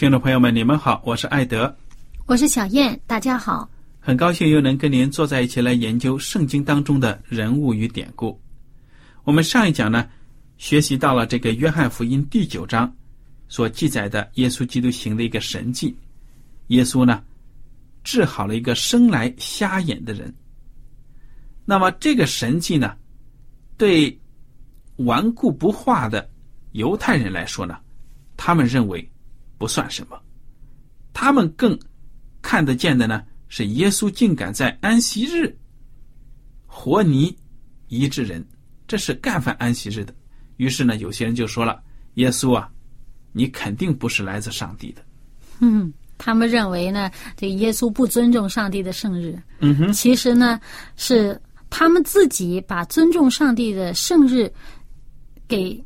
[0.00, 1.76] 听众朋友们，你们好，我是艾德，
[2.24, 3.68] 我是小燕，大家好，
[4.00, 8.40] 很高兴又能跟您坐在一起来研究圣经当中的人物与典故。
[9.24, 10.08] 我们上一讲呢，
[10.56, 12.90] 学习到了这个约翰福音第九章
[13.46, 15.94] 所记载的耶稣基督行的一个神迹，
[16.68, 17.22] 耶稣呢
[18.02, 20.34] 治好了一个生来瞎眼的人。
[21.66, 22.96] 那么这个神迹呢，
[23.76, 24.18] 对
[24.96, 26.26] 顽固不化的
[26.72, 27.76] 犹太人来说呢，
[28.38, 29.06] 他们认为。
[29.60, 30.18] 不算什么，
[31.12, 31.78] 他们更
[32.40, 35.54] 看得见的呢，是耶稣竟敢在安息日
[36.64, 37.36] 活泥
[37.88, 38.42] 医治人，
[38.88, 40.14] 这是干犯安息日的。
[40.56, 41.78] 于是呢，有些人就说了
[42.16, 42.70] ：“耶稣啊，
[43.32, 45.02] 你肯定不是来自上帝的。”
[45.60, 49.38] 嗯，他们认为呢，这耶稣不尊重上帝的圣日。
[49.58, 50.58] 嗯哼，其实呢，
[50.96, 54.50] 是他们自己把尊重上帝的圣日
[55.46, 55.84] 给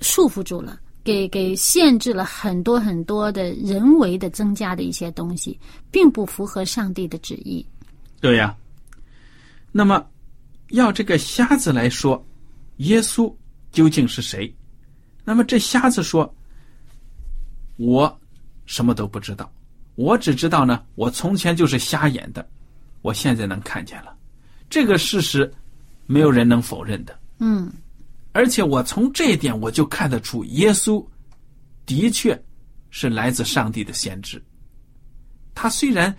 [0.00, 0.80] 束缚住了。
[1.06, 5.56] 给给限制了很多很多的人为的增加的一些东西，
[5.88, 7.64] 并不符合上帝的旨意。
[8.20, 8.54] 对呀。
[9.70, 10.04] 那么，
[10.70, 12.26] 要这个瞎子来说，
[12.78, 13.32] 耶稣
[13.70, 14.52] 究竟是谁？
[15.24, 16.34] 那么这瞎子说
[17.76, 18.20] ：“我
[18.64, 19.52] 什么都不知道，
[19.94, 22.44] 我只知道呢，我从前就是瞎眼的，
[23.02, 24.16] 我现在能看见了。
[24.68, 25.52] 这个事实，
[26.06, 27.70] 没有人能否认的。”嗯。
[28.36, 31.02] 而且我从这一点我就看得出，耶稣
[31.86, 32.38] 的确
[32.90, 34.42] 是来自上帝的先知。
[35.54, 36.14] 他虽然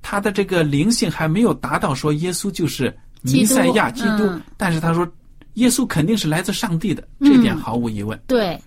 [0.00, 5.06] 他的这个灵性还没有达到说耶稣就是弥赛亚基督，但是他说
[5.54, 8.18] 耶稣肯定是来自上帝的，这点毫无疑问。
[8.26, 8.58] 对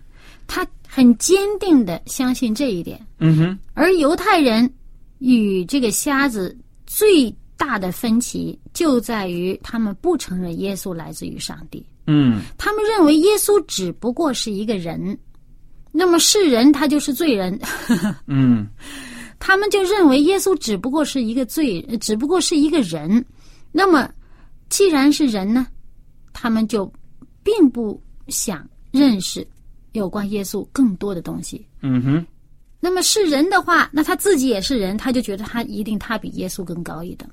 [0.46, 3.04] 他很坚定的相信这一点。
[3.18, 3.60] 嗯哼。
[3.74, 4.72] 而犹太人
[5.18, 11.84] 与这个瞎子最大的分歧就在于，他们不承认耶稣来自于上帝。
[12.08, 15.18] 嗯，他们认为耶稣只不过是一个人，
[15.92, 17.60] 那么是人他就是罪人。
[18.28, 18.68] 嗯，
[19.40, 23.26] 他们就认为耶稣只不过是一个罪，只不过是一个人。
[23.72, 24.10] 那么
[24.70, 25.68] 既然是人呢，
[26.32, 26.92] 他们就
[27.44, 29.46] 并不想认识
[29.94, 31.66] 有关耶稣更多的东西。
[31.82, 32.26] 嗯哼。
[32.80, 37.28] 那么是人的话，那他自己也是人，他就觉得他一定他比耶稣更高一等。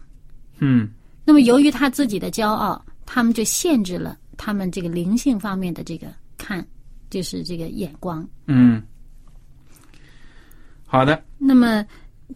[0.61, 0.89] 嗯。
[1.25, 4.17] 那么由于他自己的骄傲，他们就限制了。
[4.45, 6.67] 他们这个灵性方面的这个看，
[7.11, 8.29] 就是这个眼光。
[8.49, 8.83] 嗯，
[10.85, 11.23] 好的。
[11.39, 11.87] 那么，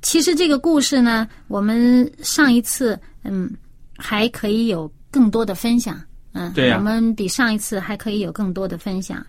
[0.02, 3.52] 其实这个故事呢，我们上一次嗯
[3.96, 6.00] 还可以有更多的分享。
[6.30, 6.76] 嗯，对呀。
[6.78, 9.26] 我们比上一次还可以有更多的分享。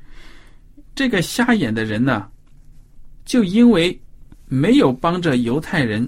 [0.94, 2.30] 这个瞎眼的人呢，
[3.26, 4.00] 就因为
[4.46, 6.08] 没有帮着犹太人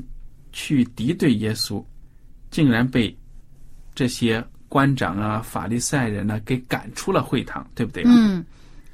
[0.53, 1.83] 去敌对耶稣，
[2.51, 3.17] 竟然被
[3.95, 4.45] 这些。
[4.69, 8.03] 官长啊，法利赛人呢，给赶出了会堂，对不对？
[8.05, 8.45] 嗯，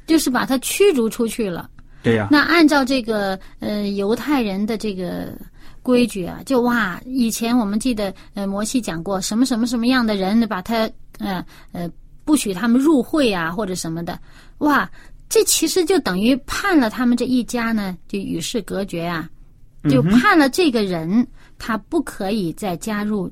[0.08, 1.70] 就是把他驱逐出去了。
[2.02, 2.30] 对呀。
[2.32, 5.38] 那按照这个呃犹太人的这个
[5.82, 10.90] 规矩啊，就哇，以前我们记得呃摩西讲过，什么什么什么样的人把他
[11.20, 11.92] 呃呃
[12.24, 14.18] 不许他们入会啊，或者什么的，
[14.60, 14.90] 哇，
[15.28, 19.30] 这其实就等于判了他们这一家呢，就与世隔绝啊，
[19.90, 21.28] 就判了这个人
[21.60, 23.30] 他不可以再加入。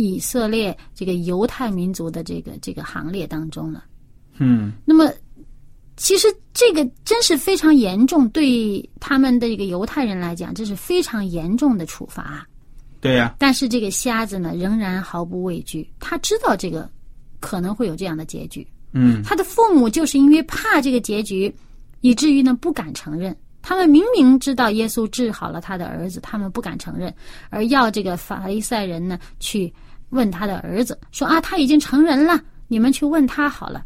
[0.00, 3.84] 以色列这个犹太民族的这个这个行列当中了。
[4.38, 5.12] 嗯那么，
[5.96, 12.46] 其实这个真是非常严重，对他们的这个犹太人来讲，这是非常严重的处罚。
[13.02, 16.90] 对呀、但是这个瞎子呢，仍然毫不畏惧，他知道这个
[17.38, 18.66] 可能会有这样的结局。
[18.92, 21.54] 嗯他的父母就是因为怕这个结局，
[22.00, 23.36] 以至于呢不敢承认。
[23.62, 27.14] 他们明明知道耶稣治好了他的儿子，他们不敢承认，
[27.50, 29.70] 而要这个法利赛人呢去
[30.10, 33.84] 问他的儿子，说啊他已经成人了，你们去问他好了。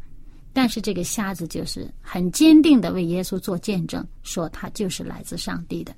[0.53, 5.93] 但是这个瞎子就是很坚定的为耶稣做见证，说他就是来自上帝的。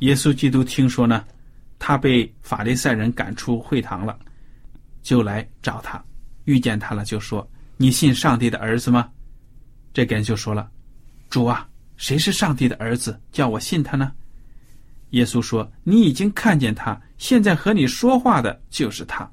[0.00, 1.24] 耶稣基督听说呢，
[1.78, 4.18] 他被法利赛人赶出会堂了，
[5.02, 6.02] 就来找他，
[6.44, 7.48] 遇见他了，就说
[7.78, 9.08] ：“你信上帝的儿子吗？”
[9.94, 10.68] 这个人就说了
[11.30, 11.66] ：“主啊，
[11.96, 13.18] 谁是上帝的儿子？
[13.30, 14.12] 叫我信他呢？”
[15.10, 19.28] 耶稣说：“你已经看见他，现在和你说话的就是他。”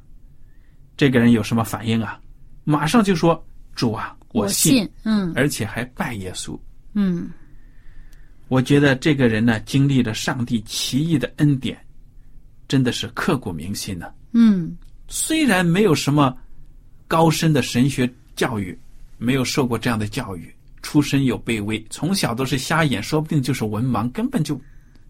[0.96, 2.20] 这个人有什么反应啊？
[2.64, 3.44] 马上就说
[3.75, 4.90] ：“主啊，我信。
[5.04, 6.58] 嗯而且还拜耶稣。
[6.94, 7.30] 嗯
[8.48, 11.78] 我觉得这个人呢，经历了上帝奇异的恩典，
[12.68, 14.06] 真的是刻骨铭心呢。
[14.34, 14.78] 嗯
[15.08, 16.38] 虽然没有什么
[17.08, 18.78] 高深的神学教育，
[19.18, 24.60] 没有受过这样的教育，出身又卑微，从小都是瞎眼，说不定就是文盲，根本就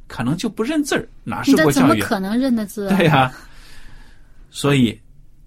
[0.08, 1.90] 可能就不认字儿，哪受这过教育？
[1.90, 2.98] 怎么可能认得字啊？
[2.98, 3.34] 对呀、
[4.52, 5.00] 所以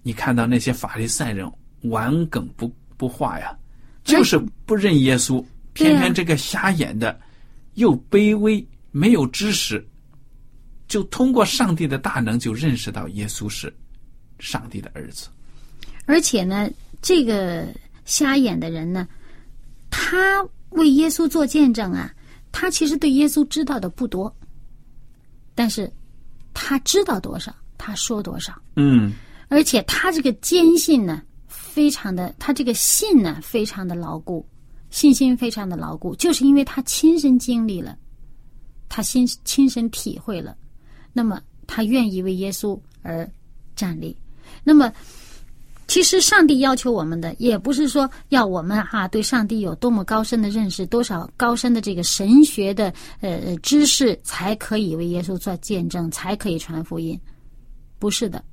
[0.03, 1.49] 你看到那些法利赛人
[1.83, 3.55] 顽梗不不化呀，
[4.03, 5.43] 就是不认耶稣，
[5.73, 7.17] 偏偏这个瞎眼的
[7.75, 9.85] 又卑微，没有知识，
[10.87, 13.73] 就通过上帝的大能就认识到耶稣是
[14.39, 15.29] 上帝的儿子。
[16.05, 16.69] 而且呢，
[17.01, 17.67] 这个
[18.05, 19.07] 瞎眼的人呢，
[19.89, 22.11] 他为耶稣做见证啊，
[22.51, 24.33] 他其实对耶稣知道的不多，
[25.57, 25.91] 但是
[26.53, 29.11] 他知道多少，他说多少，嗯
[29.49, 34.47] 而且他这个坚信呢，非常的，他这个信呢，非常的牢固，
[34.91, 37.97] 信心非常的牢固，就是因为他亲身经历了，
[38.87, 40.55] 他亲亲身体会了，
[41.11, 43.27] 那么他愿意为耶稣而
[43.75, 44.15] 站立。
[44.63, 44.93] 那么，
[45.97, 57.19] 其实上帝要求我们的，也不是说要我们哈、对上帝有多么高深的认识，多少高深的这个神学的呃知识，才可以为耶稣做见证，才可以传福音。
[57.97, 58.43] 不是的，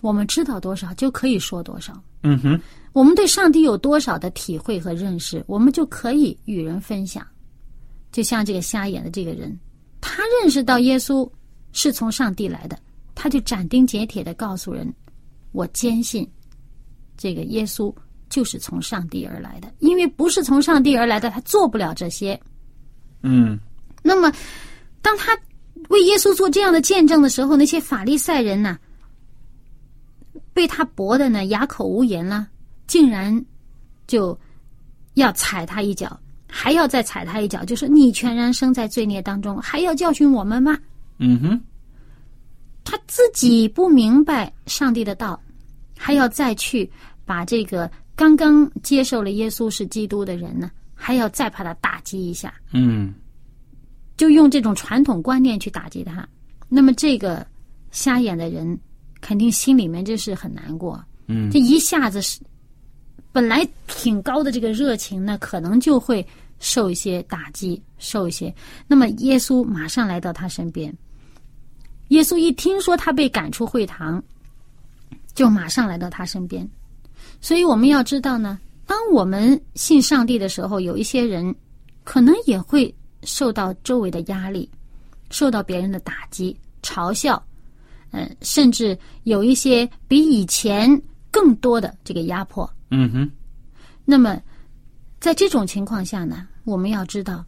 [0.00, 1.92] 我们知道多少就可以说多少。
[2.24, 2.60] 嗯哼，
[2.92, 7.24] 我们对上帝有多少的体会和认识，我们就可以与人分享。
[8.10, 9.56] 就像这个瞎眼的这个人，
[10.00, 11.30] 他认识到耶稣
[11.70, 12.76] 是从上帝来的，
[13.14, 14.92] 他就斩钉截铁的告诉人
[15.52, 16.28] ：“我坚信
[17.22, 17.94] 这个耶稣
[18.28, 22.38] 就是从上帝而来的，因为不是从上帝而来的，他做不了这些。”
[23.22, 23.56] 嗯
[24.02, 24.32] 那么，
[25.00, 25.38] 当他
[25.88, 28.76] 为耶稣做这样的见证的时候，那些法利赛人呢，
[30.52, 32.48] 被他驳的呢哑口无言了，
[32.88, 33.44] 竟然
[34.08, 34.36] 就
[35.14, 36.18] 要踩他一脚，
[36.48, 40.76] 还要再踩他一脚，就说你全然生在罪孽当中，还要教训我们吗？
[41.18, 41.60] 嗯哼，
[42.82, 45.40] 他自己不明白上帝的道，
[45.96, 46.90] 还要再去
[47.24, 52.52] 把这个刚刚接受了耶稣是基督的人呢，还要再把他打击一下。
[52.72, 53.12] 嗯
[54.16, 56.28] 就用这种传统观念去打击他，
[56.68, 57.44] 那么这个
[57.90, 58.78] 瞎眼的人
[59.20, 61.02] 肯定心里面就是很难过。
[61.26, 62.38] 嗯这一下子是
[63.32, 66.24] 本来挺高的这个热情呢，可能就会
[66.60, 68.54] 受一些打击，受一些。
[68.86, 70.94] 那么耶稣马上来到他身边，
[72.08, 74.22] 耶稣一听说他被赶出会堂，
[75.34, 76.68] 就马上来到他身边。
[77.42, 81.54] 所以我们要知道呢，当我们信上帝的时候，有一些人
[82.04, 82.94] 可能也会
[83.24, 84.70] 受到周围的压力，
[85.28, 87.42] 受到别人的打击、嘲笑，
[88.12, 90.88] 嗯，甚至有一些比以前
[91.30, 92.68] 更多的这个压迫。
[92.90, 93.30] 嗯哼，
[94.04, 94.40] 那么，
[95.18, 97.44] 在这种情况下呢，我们要知道，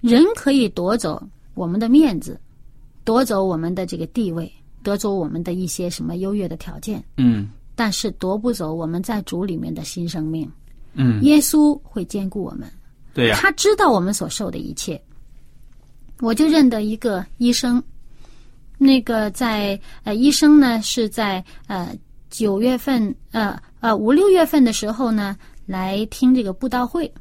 [0.00, 1.22] 人可以夺走
[1.54, 2.38] 我们的面子，
[3.02, 10.50] 夺走我们的这个地位，夺走我们的一些什么优越的条件，嗯但是夺不走我们在主里面的新生命。
[10.94, 12.68] 嗯，耶稣会兼顾我们，
[13.14, 15.00] 对呀、他知道我们所受的一切。
[16.20, 17.82] 我就认得一个医生，
[18.78, 21.94] 那个在呃，医生呢是在呃
[22.30, 27.12] 九月份呃呃五六月份的时候呢来听这个布道会。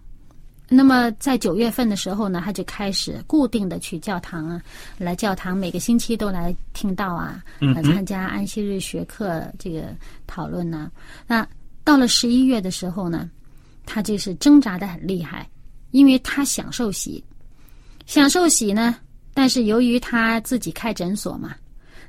[0.68, 4.62] 那么在九月份的时候呢，他就开始固定的去教堂啊，
[4.98, 9.96] 来教堂每个星期都来听到啊，来参加安息日学课这个
[10.26, 10.92] 讨论呢、
[11.28, 11.48] 那
[11.84, 13.30] 到了十一月的时候呢，
[13.86, 15.48] 他就是挣扎的很厉害，
[15.92, 17.24] 因为他享受喜，
[18.08, 18.96] 享受喜呢，
[19.36, 21.56] 但是由于他自己开诊所嘛，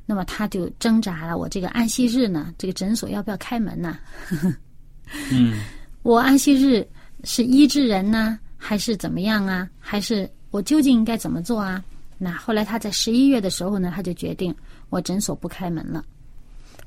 [0.06, 3.98] 那么他就挣扎了，我这个安息日呢，这个诊所要不要开门呢？
[5.30, 5.52] 嗯
[6.02, 6.88] 我安息日
[7.24, 9.68] 是医治人呢，还是怎么样啊？
[9.78, 11.82] 还是我究竟应该怎么做啊？
[12.18, 14.54] 那后来他在十一月的时候呢，他就决定
[14.88, 16.04] 我诊所不开门了，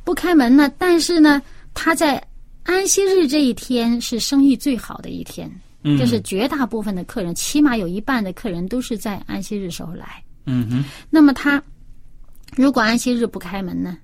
[0.04, 0.72] 不开门呢。
[0.78, 1.42] 但是呢，
[1.74, 2.22] 他在
[2.64, 5.50] 安息日这一天是生意最好的一天，
[5.84, 10.24] 嗯，就是绝大部分的客人，起码有一半的客人都是在安息日时候来。
[10.46, 11.62] 嗯哼那么他
[12.56, 13.98] 如果安息日不开门呢，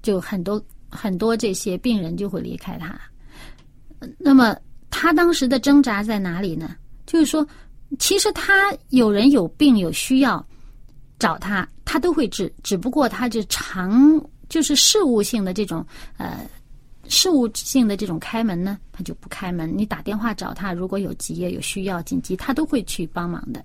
[0.00, 2.98] 就很多很多这些病人就会离开他。
[3.98, 4.56] 呃那么
[4.88, 6.74] 他当时的挣扎在哪里呢？
[7.06, 7.46] 就是说，
[7.98, 10.44] 其实他有人有病有需要
[11.18, 15.86] 找他，他都会治，只不过他就常就是事务性的这种
[16.16, 16.46] 呃。
[17.08, 19.72] 事务性的这种开门呢，他就不开门。
[19.78, 23.64] 你打电话找他，如果有急业、有需要、紧急，他都会去帮忙的。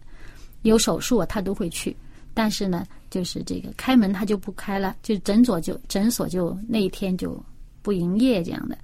[0.62, 1.98] 有手术，他都会去。
[2.36, 7.44] 但是呢，就是这个开门他就不开了，就诊所就诊所就那一天就
[7.82, 8.78] 不营业这样的。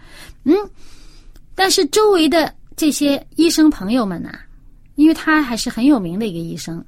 [0.44, 0.56] 嗯，
[1.54, 4.40] 但是周围的这些医生朋友们呢、
[4.98, 6.84] 因为他还是很有名的一个医生，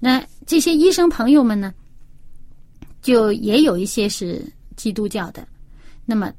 [0.00, 1.72] 那这些医生朋友们呢，
[3.00, 4.44] 就也有一些是
[4.76, 5.46] 基督教的，
[6.04, 6.32] 那么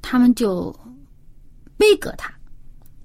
[0.00, 0.74] 他们就
[1.76, 2.32] 背革他，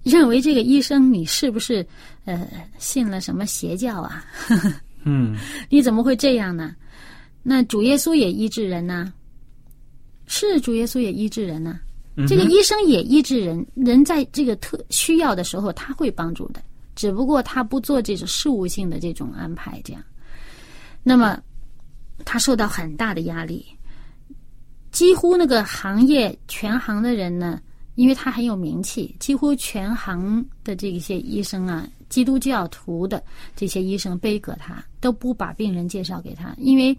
[0.04, 1.86] 认为这个医生你是不是
[2.24, 4.26] 呃信了什么邪教啊？
[5.04, 5.36] 嗯。
[5.70, 6.74] 你怎么会这样呢？
[7.44, 9.12] 那主耶稣也医治人呐、
[10.28, 11.78] 是主耶稣也医治人呐、
[12.16, 12.28] 嗯哼。
[12.28, 16.62] 这个医生也医治人，人在这个特需要的时候他会帮助的，
[16.98, 20.04] 只不过他不做这种事务性的这种安排，这样。
[21.04, 21.40] 那么
[22.26, 23.64] 他受到很大的压力，
[24.92, 27.62] 几乎那个行业全行的人呢，
[27.94, 33.24] 因为他很有名气，几乎全行的这些医生啊，基督教徒的
[33.56, 36.98] 这些医生背革他，都不把病人介绍给他，因为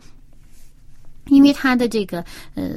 [1.27, 2.25] 因为他的这个
[2.55, 2.73] 呃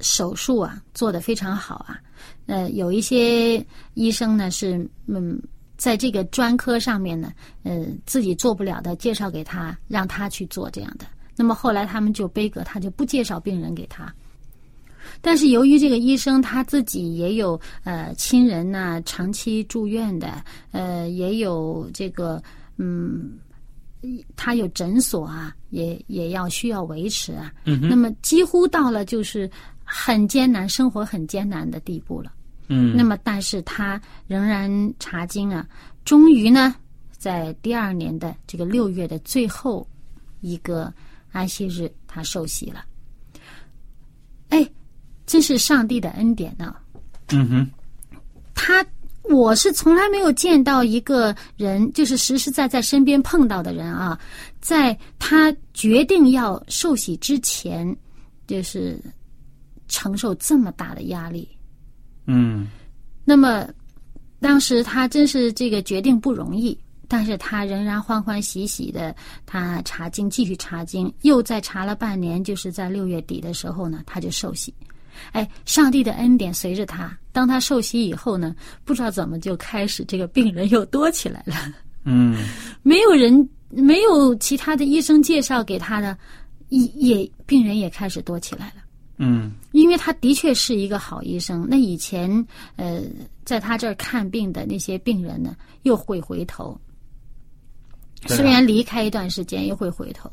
[0.00, 2.00] 手术啊做得非常好啊，
[2.46, 3.62] 呃有一些
[3.92, 5.38] 医生呢是嗯。
[5.78, 7.32] 在这个专科上面呢，
[7.62, 11.06] 呃，自己做不了的，介绍给他，让他去做这样的。
[11.36, 14.12] 那么后来他们就悲革，他就不介绍病人给他。
[15.22, 22.42] 但是由于这个医生他自己也有呃亲人呐、长期住院的，呃，也有这个
[22.76, 23.38] 嗯，
[24.36, 27.52] 他有诊所啊，也也要需要维持啊。
[27.64, 29.48] 那么几乎到了就是
[29.84, 32.32] 很艰难，生活很艰难的地步了。
[32.68, 35.66] 嗯那么，但是他仍然查经啊，
[36.04, 36.74] 终于呢，
[37.10, 39.88] 在第二年的这个六月的最后
[40.40, 40.92] 一个
[41.32, 42.84] 安息日，他受洗了。
[44.50, 44.68] 哎，
[45.26, 46.74] 这是上帝的恩典呢、
[47.32, 47.70] 嗯哼
[48.54, 48.84] 他
[49.24, 54.18] 我是从来没有见到一个人，就是实实在在身边碰到的人啊，
[54.60, 57.94] 在他决定要受洗之前，
[58.46, 58.98] 就是
[59.86, 61.46] 承受这么大的压力。
[62.28, 62.68] 嗯
[63.24, 63.66] 那么，
[64.38, 69.16] 当时他真是这个决定不容易，但是他仍然欢欢喜喜的，
[69.46, 74.72] 他查经继续查经，又再查了半年，就是在六月底的时候呢，他就受洗。
[75.32, 78.54] 哎，上帝的恩典随着他，当他受洗以后呢，
[78.84, 81.54] 不知道怎么就开始这个病人又多起来了，
[82.04, 82.36] 嗯
[82.82, 86.16] 没有人，没有其他的医生介绍给他的，
[86.68, 88.82] 也也病人也开始多起来了。
[89.18, 92.30] 嗯因为他的确是一个好医生，那以前
[92.76, 93.02] 呃
[93.44, 96.70] 在他这儿看病的那些病人呢，又会回头。
[98.22, 100.28] 啊虽然离开一段时间，又会回头。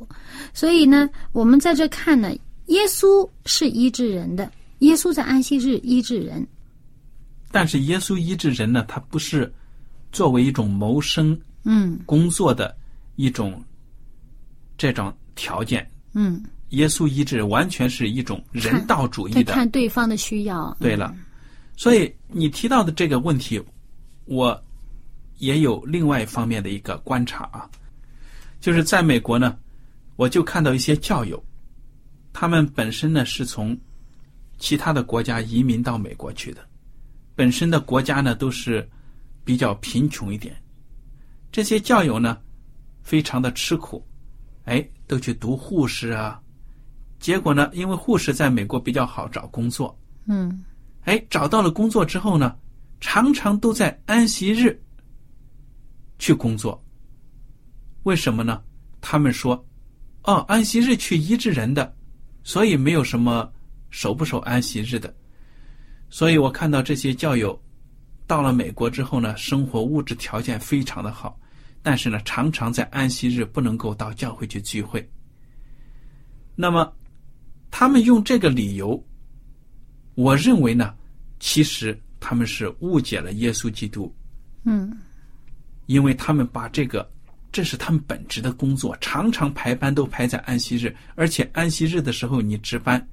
[0.53, 2.35] 所以呢，我们在这看呢，
[2.67, 6.45] 耶稣是医治人的，耶稣在安息日医治人。
[7.51, 9.53] 但是耶稣医治人呢，他不是
[10.11, 12.75] 作为一种谋生嗯工作的
[13.17, 13.63] 一种
[14.77, 15.87] 这种条件。
[16.13, 16.43] 嗯，
[16.75, 19.53] 耶稣医治完全是一种人道主义的。
[19.53, 20.75] 看对方的需要。
[20.79, 21.15] 对了，
[21.75, 23.61] 所以你提到的这个问题，
[24.25, 24.63] 我
[25.37, 27.69] 也有另外一方面的一个观察啊，
[28.61, 29.57] 就是在美国呢，
[30.15, 31.43] 我就看到一些教友，
[32.31, 33.77] 他们本身呢是从
[34.57, 36.65] 其他的国家移民到美国去的，
[37.35, 38.87] 本身的国家呢都是
[39.43, 40.55] 比较贫穷一点，
[41.51, 42.37] 这些教友呢
[43.03, 44.05] 非常的吃苦，
[44.63, 46.41] 哎，都去读护士啊，
[47.25, 50.63] 结果呢，因为护士在美国比较好找工作，嗯
[51.05, 52.55] 哎，找到了工作之后呢，
[52.99, 54.79] 常常都在安息日
[56.19, 56.79] 去工作。
[58.03, 58.61] 为什么呢？
[59.01, 59.65] 他们说，
[60.25, 61.91] 哦，安息日去医治人的，
[62.43, 63.51] 所以没有什么
[63.89, 65.11] 守不守安息日的。
[66.11, 67.59] 所以我看到这些教友
[68.27, 71.39] 到了美国之后呢，生活物质条件非常的好，
[71.81, 75.03] 但是呢，常常在安息日不能够到教会去聚会。
[76.55, 76.93] 那么，
[77.77, 79.05] 他们用这个理由，
[80.13, 80.95] 我认为呢，
[81.41, 84.09] 其实他们是误解了耶稣基督，
[84.63, 84.97] 嗯。
[85.87, 87.11] 因为他们把这个
[87.51, 93.05] 这是他们本职的工作，常常排班都排在安息日，而且安息日的时候你值班，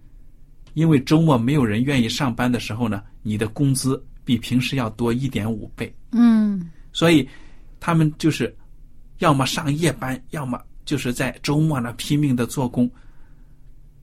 [0.74, 6.70] 因为周末没有人愿意上班的时候呢，你的工资比平时要多一点五倍，嗯。
[6.92, 7.28] 所以
[7.80, 8.56] 他们就是
[9.18, 12.88] 要么上夜班，要么就是在周末呢拼命的做工。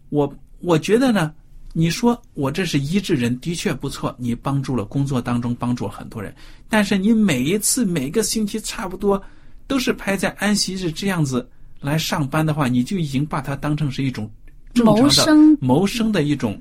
[0.09, 0.27] 我
[0.61, 1.33] 我觉得呢，
[1.73, 6.33] 你说我这是医治人，的确不错，你帮助了工作当中帮助了很多人，
[6.67, 9.21] 但是你每一次每个星期差不多
[9.67, 11.47] 都是排在安息日这样子
[11.79, 14.29] 来上班的话，你就已经把它当成是一种
[14.73, 16.59] 正常的谋生谋生的一种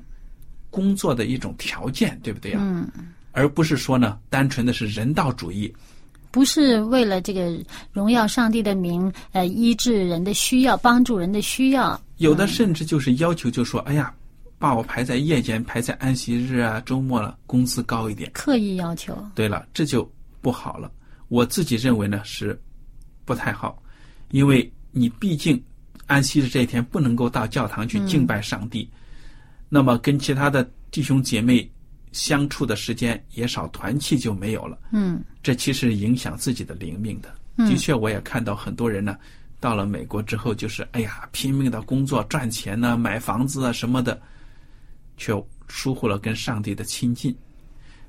[0.69, 2.87] 工作的一种条件，对不对呀、嗯，
[3.31, 5.73] 而不是说呢，单纯的是人道主义。
[6.31, 7.59] 不是为了这个
[7.91, 11.99] 荣耀上帝的名，呃，医治人的需要，帮助人的需要。
[12.19, 14.13] 有的甚至就是要求，就说：“哎呀，
[14.57, 18.29] 把我排在夜间，排在安息日啊、周末了，工资高一点。
[18.33, 20.09] 刻意要求。”对了，这就
[20.41, 20.91] 不好了。
[21.29, 22.59] 我自己认为呢是
[23.25, 23.81] 不太好，
[24.31, 25.61] 因为你毕竟
[26.07, 28.89] 安息日这一天不能够到教堂去敬拜上帝，
[29.69, 31.71] 那么跟其他的弟兄姐妹
[32.11, 34.77] 相处的时间也少，团契就没有了。
[34.91, 37.33] 嗯这其实影响自己的灵命的。
[37.65, 39.17] 的确，我也看到很多人呢，
[39.59, 44.19] 到了美国之后，就是哎呀，拼命的工作赚钱呢、买房子啊什么的，
[45.17, 45.33] 却
[45.67, 47.35] 疏忽了跟上帝的亲近。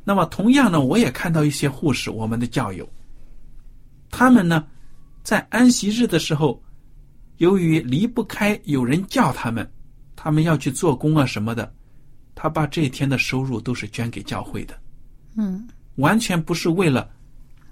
[0.04, 2.88] 那么，同样呢，我也看到一些护士，我们的教友，
[4.10, 4.66] 他们呢，
[5.22, 6.62] 在安息日的时候，
[7.38, 9.70] 由于离不开有人叫他们，
[10.16, 11.72] 他们要去做工啊什么的，
[12.34, 14.78] 他把这一天的收入都是捐给教会的。
[15.36, 17.10] 嗯完全不是为了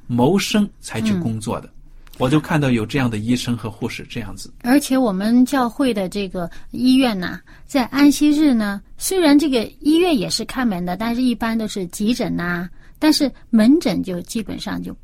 [0.06, 1.72] 谋生才去工作的。
[2.18, 14.96] 我就看到有这样的医生和护士这样子，而且我们教会的这个医院呢，在安息日呢，虽然这个医院也是开门的，但是一般都是急诊呐、但是门诊就基本上就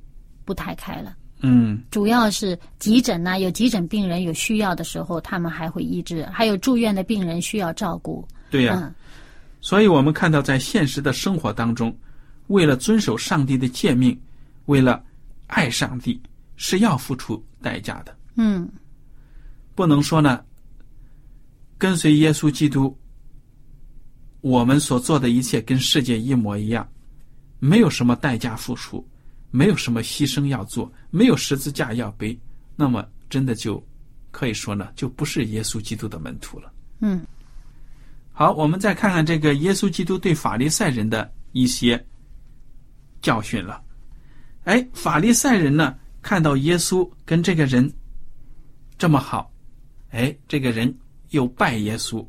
[0.45, 1.15] 不太开了。
[1.41, 8.27] 嗯，主要是急诊呐、有急诊病人有需要的时候，他们还会医治；还有住院的病人需要照顾。
[8.51, 8.95] 对呀、嗯
[9.61, 11.97] 所以我们看到在现实的生活当中，
[12.49, 14.15] 为了遵守上帝的诫命，
[14.67, 15.03] 为了
[15.47, 16.21] 爱上帝，
[16.57, 18.17] 是要付出代价的。
[18.37, 18.69] 嗯
[19.75, 20.45] 不能说呢，
[21.79, 22.97] 跟随耶稣基督，
[24.41, 26.89] 我们所做的一切跟世界一模一样，
[27.59, 29.05] 没有什么代价付出，
[29.51, 32.39] 没有什么牺牲要做，没有十字架要背，
[32.77, 33.85] 那么真的就
[34.31, 36.73] 可以说呢，就不是耶稣基督的门徒了。
[37.01, 37.21] 嗯
[38.33, 42.05] 好，我们再看看这个耶稣基督对法利赛人的一些
[43.23, 43.83] 教训了。
[44.65, 47.93] 哎，法利赛人呢，看到耶稣跟这个人
[48.97, 49.53] 这么好，
[50.11, 50.93] 哎，这个人
[51.31, 52.27] 又拜耶稣，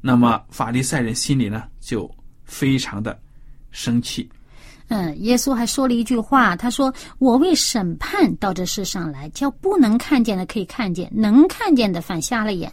[0.00, 2.10] 那么法利赛人心里呢就
[2.44, 3.16] 非常的
[3.70, 4.28] 生气。
[4.88, 12.72] 嗯，耶稣还说了一句话，他说：“我为审判到这世上来，叫不能看见的可以看见，能看见的反瞎了眼。”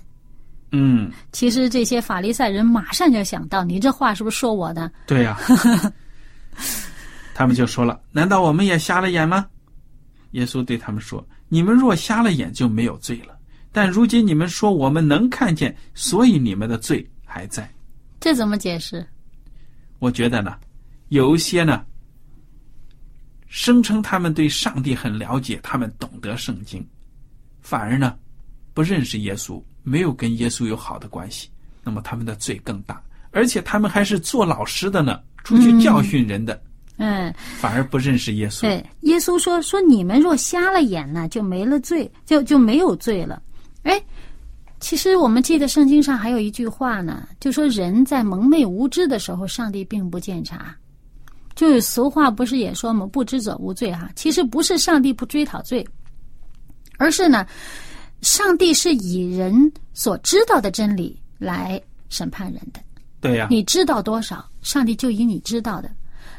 [0.72, 4.92] 嗯，其实这些法利赛人马上就想到，你这话是不是说我的？
[5.06, 5.38] 对呀、
[7.36, 9.46] 他们就说了：“难道我们也瞎了眼吗？”
[10.36, 13.38] 耶稣对他们说：“你们若瞎了眼，就没有罪了。
[13.72, 17.70] 但如今你们说我们能看见，所以你们的罪还在。
[18.20, 19.06] 这怎么解释？
[20.00, 20.58] 我觉得呢，
[21.08, 21.86] 有一些呢，
[23.48, 26.86] 声称他们对上帝很了解，他们懂得圣经，
[27.62, 28.18] 反而呢，
[28.74, 31.50] 不认识耶稣，没有跟耶稣有好的关系，
[31.82, 33.02] 那么他们的罪更大。
[33.32, 36.75] 而且他们还是做老师的呢，出去教训人的。”嗯，
[37.58, 38.62] 反而不认识耶稣。
[38.62, 43.42] 对，耶稣说说你们若瞎了眼呢，就没了罪，就就没有罪了。
[43.84, 44.02] 哎，
[44.80, 50.76] 其实我们记得圣经上还有一句话呢，就说人在蒙昧无知的时候，上帝并不见察。
[51.56, 53.06] 就是俗话不是也说吗？
[53.06, 54.10] 不知者无罪哈。
[54.16, 55.88] 其实不是上帝不追讨罪，
[56.98, 57.48] 而是呢，
[58.22, 62.82] 上帝是以人所知道的真理来审判人的。
[63.22, 65.90] 对呀、你知道多少，上帝就以你知道的；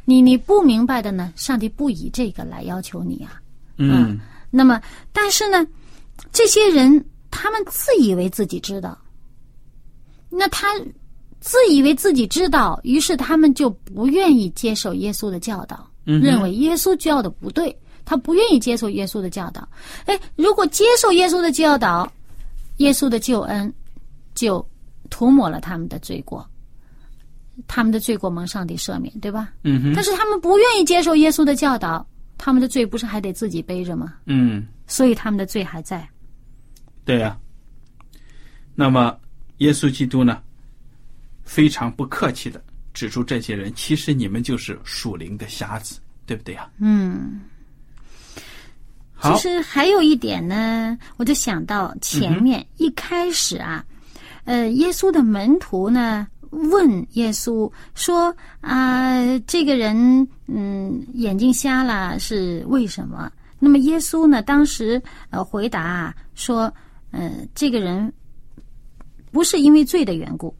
[0.07, 3.39] 你你不明白的呢，上帝不以这个来要求你啊。
[3.77, 4.19] 嗯，
[4.51, 4.81] 那么，
[5.13, 5.67] 但是呢，
[6.33, 8.97] 这些人他们自以为自己知道，
[10.31, 10.69] 那他
[11.41, 19.69] 自以为自己知道，于是他们就不愿意接受耶稣的教导，嗯认为耶稣教的不对，他不愿意接受耶稣的教导。
[20.07, 22.11] 哎，如果接受耶稣的教导，
[22.79, 23.73] 耶稣的救恩
[24.35, 24.65] 就
[25.11, 26.49] 涂抹了他们的罪过，
[27.67, 29.53] 他们的罪过蒙上帝赦免，对吧？
[29.63, 34.15] 嗯哼，但是他们不愿意接受耶稣的教导，他们的罪不是还得自己背着吗？
[34.27, 36.07] 嗯，所以他们的罪还在。
[37.05, 37.39] 对呀、
[38.75, 39.17] 那么
[39.59, 40.43] 耶稣基督呢，
[41.45, 46.69] 非常不客气的指出这些人，其实你们就是属灵的瞎子，对不对呀？
[46.79, 47.41] 嗯，
[49.15, 53.85] 好其，实还有一点呢，我就想到前面、嗯一开始啊，
[54.45, 63.31] 呃，耶稣的门徒呢问耶稣说啊、这个人嗯眼睛瞎了是为什么？
[63.59, 66.73] 那么耶稣呢当时呃回答说，
[67.11, 68.13] 呃，这个人
[69.31, 70.55] 不是因为罪的缘故，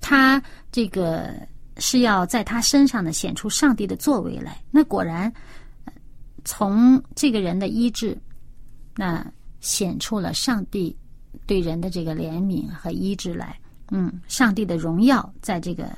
[0.00, 1.34] 他这个
[1.78, 4.60] 是要在他身上呢显出上帝的作为来。
[4.70, 5.32] 那果然。
[6.44, 8.16] 从这个人的医治，
[8.96, 9.26] 那
[9.60, 10.96] 显出了上帝
[11.46, 13.58] 对人的这个怜悯和医治来。
[13.90, 15.88] 嗯，上帝的荣耀在这个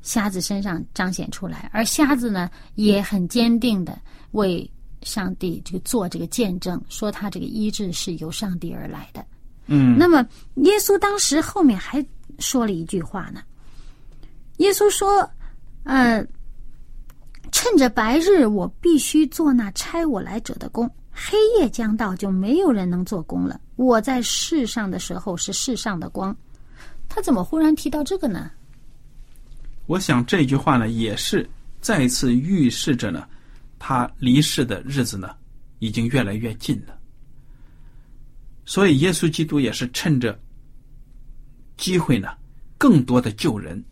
[0.00, 3.98] 瞎子身上彰显出来，而瞎子呢也很坚定的
[4.32, 4.68] 为
[5.02, 9.24] 上帝这个做这个见证，说他这个医治是由上帝而来的。
[9.66, 12.04] 嗯，那么耶稣当时后面还
[12.38, 13.42] 说了一句话呢，
[14.56, 15.28] 耶稣说
[15.84, 16.24] ：“呃，
[17.52, 23.60] 趁着白日，我必须做那差我来者的工；黑夜将到，就没有人能做工了。
[23.76, 26.36] 我在世上的时候是世上的光。”
[27.14, 28.50] 他怎么忽然提到这个呢？
[29.86, 31.46] 我想这句话呢，也是
[31.80, 33.28] 再次预示着呢，
[33.78, 35.36] 他离世的日子呢，
[35.78, 36.98] 已经越来越近了。
[38.64, 40.40] 所以，耶稣基督也是趁着
[41.76, 42.28] 机会呢，
[42.78, 43.84] 更多的救人，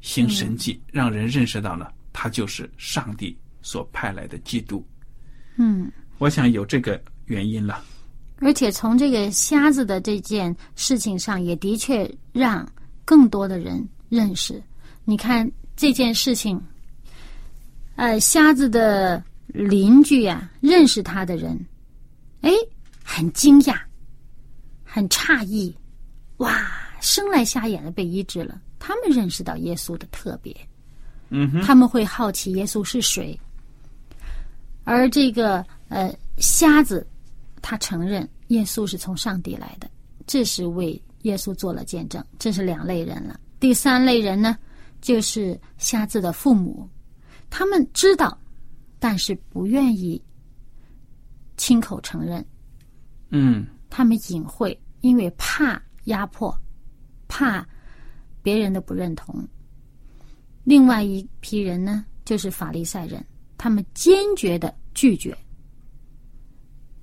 [0.00, 4.82] 行神迹，让人认识到呢，他就是上帝所派来的基督。
[5.56, 7.84] 嗯，我想有这个原因了。
[8.40, 12.66] 而且从这个瞎子的这件事情上，也的确让
[13.04, 14.62] 更多的人认识。
[15.04, 16.60] 你看这件事情，
[17.96, 21.58] 呃，瞎子的邻居呀、认识他的人，
[22.42, 22.50] 哎，
[23.02, 23.76] 很惊讶，
[24.84, 25.74] 很诧异，
[26.36, 26.70] 哇，
[27.00, 28.60] 生来瞎眼的被医治了。
[28.78, 30.56] 他们认识到耶稣的特别，
[31.30, 33.38] 嗯哼，他们会好奇耶稣是谁。
[34.84, 37.06] 而这个呃瞎子，
[37.62, 39.90] 他承认耶稣是从上帝来的，
[40.26, 42.24] 这是为耶稣做了见证。
[42.38, 43.38] 这是两类人了。
[43.60, 44.56] 第三类人呢，
[45.00, 46.88] 就是瞎子的父母，
[47.50, 48.38] 他们知道，
[48.98, 50.22] 但是不愿意
[51.56, 52.44] 亲口承认，
[53.30, 56.56] 嗯他们隐晦，因为怕压迫，
[57.26, 57.66] 怕
[58.42, 59.46] 别人的不认同。
[60.62, 63.24] 另外一批人呢，就是法利赛人，
[63.56, 65.36] 他们坚决的拒绝，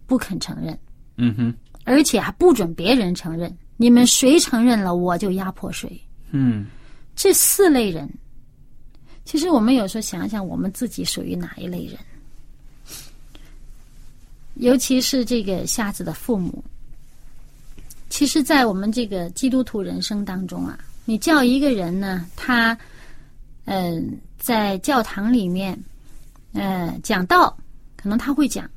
[0.07, 0.77] 不肯承认，
[1.17, 3.55] 嗯哼，而且还不准别人承认。
[3.77, 6.01] 你们谁承认了，我就压迫谁。
[6.31, 6.65] 嗯
[7.15, 8.09] 这四类人，
[9.23, 11.97] 其实我们有时候想想，我们自己属于哪一类人？
[14.55, 16.63] 尤其是这个瞎子的父母，
[18.09, 22.77] 其实，在我们这个基督徒人生当中啊，你叫一个人呢，他
[23.65, 25.77] 嗯、在教堂里面，
[26.53, 27.57] 呃，讲道，
[27.97, 28.69] 可能他会讲，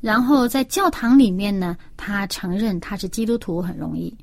[0.00, 4.16] 然后在教堂里面呢，他承认他是基督徒很容易。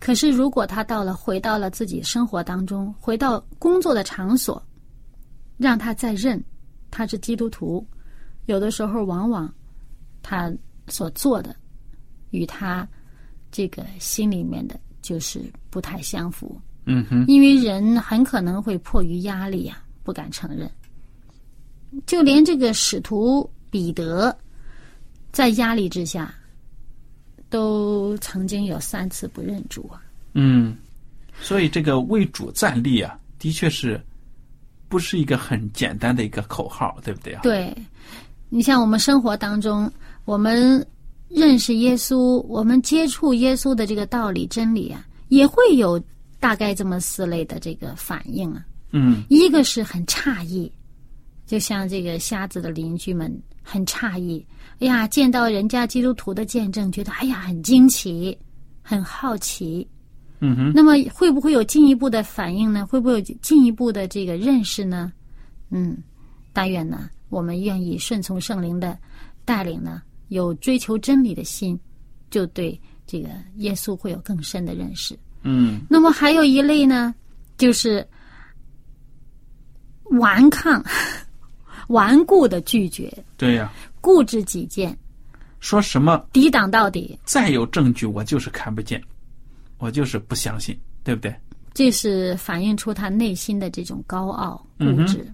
[0.00, 4.62] 可是，如果他到了回到了自己生活当中，回到工作的场所，
[5.56, 6.42] 让他再认
[6.90, 7.86] 他是基督徒，
[8.46, 9.50] 有的时候往往
[10.22, 10.52] 他
[10.88, 11.56] 所做的
[12.30, 12.86] 与他
[13.50, 20.70] 这个心里面的就是不太相符，嗯哼，因为人很可能会迫于压力啊，不敢承认。
[22.04, 24.36] 就连这个使徒彼得，
[25.34, 26.32] 在压力之下，
[27.50, 30.00] 都曾经有三次不认主啊。
[30.32, 30.76] 嗯，
[31.40, 34.00] 所以这个为主站立啊，的确是
[34.88, 37.40] 不是一个很简单的一个口号，对不对啊？
[37.42, 37.76] 对，
[38.48, 39.90] 你像我们生活当中，
[40.24, 40.86] 我们
[41.28, 46.00] 认识耶稣，我们接触耶稣的这个道理真理啊，也会有
[46.38, 48.64] 大概这么四类的这个反应啊。
[48.92, 50.70] 嗯一个是很诧异，
[51.44, 58.36] 就像这个瞎子的邻居们很诧异，哎呀，见到人家基督徒的见证，觉得哎呀很惊奇，
[58.82, 59.86] 很好奇。
[60.40, 62.86] 嗯哼，那么会不会有进一步的反应呢？
[62.86, 65.12] 会不会有进一步的这个认识呢？
[65.70, 65.96] 嗯，
[66.52, 68.98] 但愿呢，我们愿意顺从圣灵的
[69.44, 71.78] 带领呢，有追求真理的心，
[72.30, 75.18] 就对这个耶稣会有更深的认识。
[75.42, 77.14] 嗯那么还有一类呢，
[77.56, 78.06] 就是
[80.10, 80.84] 顽抗、
[81.88, 83.72] 顽固的拒绝、对呀、
[84.04, 84.94] 固执己见、
[85.60, 89.02] 说什么抵挡到底，再有证据，我就是看不见，
[89.78, 91.34] 我就是不相信，对不对？
[91.72, 95.26] 这是反映出他内心的这种高傲固执。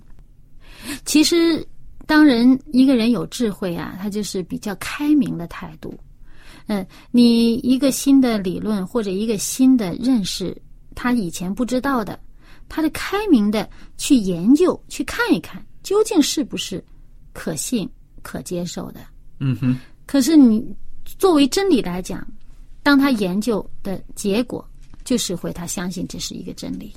[1.05, 1.67] 其实，
[2.07, 5.93] 当人一个人有智慧啊，他就是比较开明的态度。
[6.69, 10.57] 嗯，你一个新的理论或者一个新的认识，
[10.95, 12.17] 他以前不知道的，
[12.69, 16.83] 他的开明的去研究、去看一看，究竟是不是
[17.33, 17.91] 可信、
[18.23, 19.01] 可接受的。
[19.39, 20.65] 嗯哼，可是你
[21.05, 22.27] 作为真理来讲，
[22.83, 24.67] 当他研究的结果
[25.05, 26.93] 就是会他相信这是一个真理。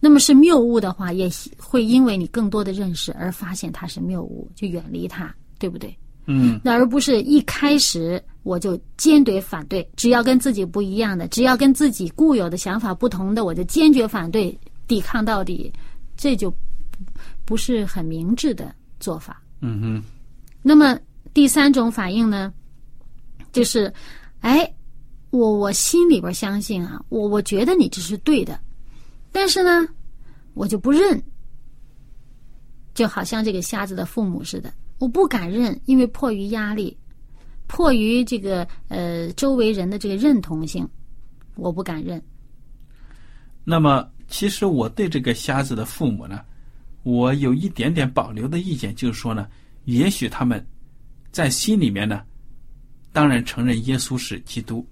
[0.00, 5.96] 那么是谬误的话，也会因为你更多的认识而发现它是谬误，就远离它，对不对？
[6.26, 15.72] 嗯，那而不是一开始我就坚决反对，只要跟自己不一样的，只要跟自己固有的想法不同的，我就坚决反对，抵抗到底，
[16.16, 16.52] 这就
[17.44, 19.42] 不是很明智的做法。
[19.60, 20.02] 嗯哼，
[20.66, 20.98] 那么
[21.34, 22.50] 第三种反应呢，
[23.52, 23.92] 就是，
[24.40, 24.74] 哎，
[25.28, 28.58] 我我心里边相信啊，我我觉得你这是对的，
[29.30, 29.86] 但是呢，
[30.54, 31.22] 我就不认，
[32.94, 36.96] 就好像这个瞎子的父母似的，我不敢认，因为迫于压力，
[37.66, 40.88] 迫于这个呃周围人的这个认同性，
[41.56, 42.22] 我不敢认。
[43.64, 46.40] 那么其实我对这个瞎子的父母呢，
[47.02, 49.46] 我有一点点保留的意见，就是说呢，
[49.84, 50.64] 也许他们
[51.30, 52.22] 在心里面呢，
[53.12, 54.86] 当然承认耶稣是基督，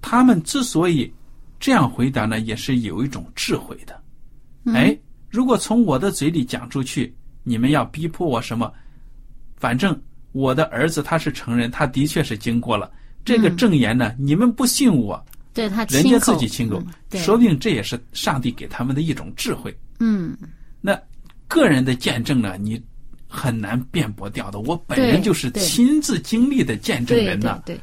[0.00, 1.12] 他们之所以
[1.60, 4.02] 这样回答呢，也是有一种智慧的。
[4.72, 4.96] 哎，
[5.28, 8.72] 如果从我的嘴里讲出去，你们要逼迫我什么？
[9.56, 9.98] 反正
[10.32, 12.90] 我的儿子他是成人，他的确是经过了
[13.24, 19.76] 这个证言呢，你们不信我，对他人家自己亲口说不定这也是上帝给他们的一种智慧。
[19.98, 20.36] 嗯，
[20.80, 21.00] 那
[21.48, 22.80] 个人的见证呢，你
[23.28, 24.58] 很难辩驳掉的。
[24.60, 27.80] 我本人就是亲自经历的见证人呐，对对，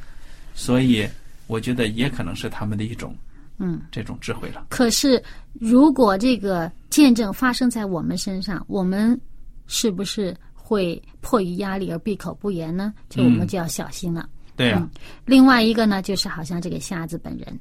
[0.54, 1.08] 所以
[1.48, 3.16] 我觉得也可能是他们的一种
[3.60, 3.80] 嗯。
[3.92, 4.66] 这种智慧了。
[4.70, 9.20] 可是，如果这个见证发生在我们身上，我们
[9.68, 12.94] 是不是会迫于压力而闭口不言呢？
[13.10, 14.28] 这我们就要小心了。
[14.56, 17.60] 对啊、嗯另外一个呢，就是好像这个瞎子本人，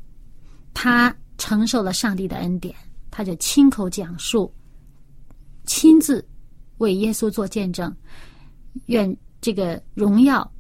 [0.73, 2.75] 他承受了上帝的恩典，
[3.11, 4.53] 他就亲口讲述，
[5.67, 6.25] 亲自
[6.79, 7.95] 为耶稣做见证，
[8.87, 10.51] 愿这个荣耀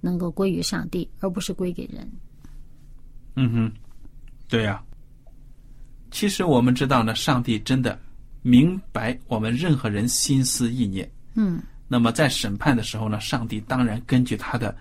[0.00, 2.10] 能够归于上帝，而不是归给人。
[3.36, 3.72] 嗯哼，
[4.48, 4.82] 对呀、
[6.10, 7.98] 其实我们知道呢，上帝真的
[8.42, 11.10] 明白我们任何人心思意念。
[11.34, 14.76] 嗯那么在审判的时候呢，上帝当然根据他的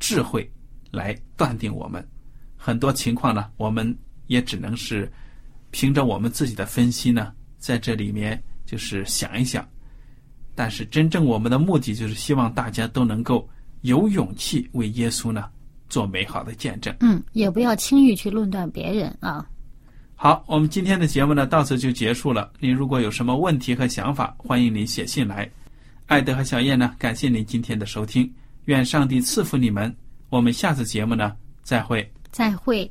[0.00, 0.50] 智慧
[0.90, 2.04] 来断定我们。
[2.56, 5.10] 很多情况呢，我们也只能是
[5.70, 9.68] 凭着我们自己的分析呢，在这里面就是想一想。
[10.54, 13.48] 但是真正我们的目的就是希望大家都能够
[13.80, 15.46] 有勇气为耶稣呢
[15.88, 16.94] 做美好的见证。
[17.00, 19.46] 嗯，也不要轻易去论断别人啊。
[20.14, 22.50] 好，我们今天的节目呢到此就结束了。
[22.60, 25.50] 您如果有什么问题和想法，欢迎您写信来。
[26.06, 28.32] 艾德和小燕呢，感谢您今天的收听，
[28.66, 29.94] 愿上帝赐福你们。
[30.28, 32.08] 我们下次节目呢再会。
[32.30, 32.90] 再会。